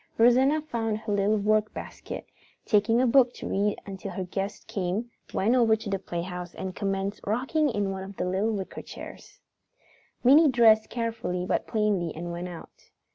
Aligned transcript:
Rosanna 0.17 0.63
found 0.63 0.97
her 0.97 1.13
little 1.13 1.37
workbasket 1.37 2.11
and, 2.23 2.65
taking 2.65 2.99
a 2.99 3.05
book 3.05 3.35
to 3.35 3.47
read 3.47 3.77
until 3.85 4.09
her 4.09 4.23
guests 4.23 4.65
came, 4.65 5.11
went 5.31 5.53
over 5.53 5.75
to 5.75 5.91
the 5.91 5.99
playhouse 5.99 6.55
and 6.55 6.75
commenced 6.75 7.21
rocking 7.27 7.69
in 7.69 7.91
one 7.91 8.01
of 8.03 8.17
the 8.17 8.25
little 8.25 8.49
wicker 8.49 8.81
chairs. 8.81 9.41
Minnie 10.23 10.49
dressed 10.49 10.89
carefully 10.89 11.45
but 11.45 11.67
plainly 11.67 12.15
and 12.15 12.31
went 12.31 12.47
out. 12.47 12.89